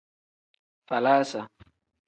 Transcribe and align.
Falaasa. 0.87 1.41